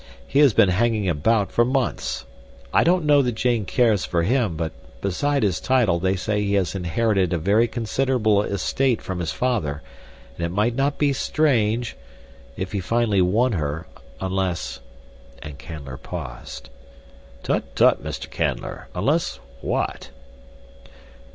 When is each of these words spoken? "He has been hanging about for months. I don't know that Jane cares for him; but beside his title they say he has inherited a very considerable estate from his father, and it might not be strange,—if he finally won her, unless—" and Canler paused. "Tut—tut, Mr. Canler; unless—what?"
"He 0.25 0.39
has 0.39 0.51
been 0.51 0.69
hanging 0.69 1.07
about 1.07 1.51
for 1.51 1.63
months. 1.63 2.25
I 2.73 2.83
don't 2.83 3.05
know 3.05 3.21
that 3.21 3.33
Jane 3.35 3.65
cares 3.65 4.03
for 4.03 4.23
him; 4.23 4.55
but 4.57 4.71
beside 4.99 5.43
his 5.43 5.59
title 5.59 5.99
they 5.99 6.15
say 6.15 6.41
he 6.41 6.55
has 6.55 6.73
inherited 6.73 7.33
a 7.33 7.37
very 7.37 7.67
considerable 7.67 8.41
estate 8.41 8.99
from 8.99 9.19
his 9.19 9.31
father, 9.31 9.83
and 10.35 10.43
it 10.47 10.49
might 10.49 10.73
not 10.73 10.97
be 10.97 11.13
strange,—if 11.13 12.71
he 12.71 12.79
finally 12.79 13.21
won 13.21 13.51
her, 13.51 13.85
unless—" 14.19 14.79
and 15.43 15.59
Canler 15.59 16.01
paused. 16.01 16.69
"Tut—tut, 17.43 18.03
Mr. 18.03 18.27
Canler; 18.27 18.85
unless—what?" 18.95 20.09